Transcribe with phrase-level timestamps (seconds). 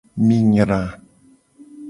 [0.25, 0.79] Mi nyra.